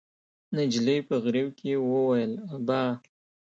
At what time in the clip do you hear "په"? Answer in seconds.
1.07-1.15